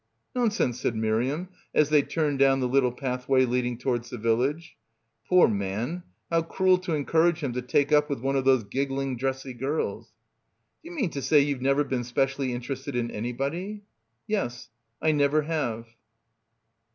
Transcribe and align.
"Nonsense," 0.33 0.79
said 0.81 0.95
Miriam, 0.95 1.49
as 1.75 1.89
they 1.89 2.01
turned 2.01 2.39
down 2.39 2.59
the 2.59 2.67
little 2.67 2.91
pathway 2.91 3.45
leading 3.45 3.77
towards 3.77 4.09
the 4.09 4.17
village. 4.17 4.75
Poor 5.29 5.47
man, 5.47 6.01
how 6.31 6.41
cruel 6.41 6.79
to 6.79 6.95
encourage 6.95 7.43
him 7.43 7.53
to 7.53 7.61
take 7.61 7.91
up 7.91 8.09
with 8.09 8.19
one 8.19 8.35
of 8.35 8.43
those 8.43 8.63
giggling 8.63 9.15
dressy 9.15 9.53
girls. 9.53 10.11
"D'you 10.81 10.91
mean 10.91 11.11
to 11.11 11.21
say 11.21 11.41
you've 11.41 11.59
been 11.59 11.65
never 11.65 11.83
spe 12.03 12.17
cially 12.27 12.49
interested 12.49 12.95
in 12.95 13.11
anybody?" 13.11 13.83
"Yes. 14.25 14.69
I 15.03 15.11
never 15.11 15.43
have." 15.43 15.85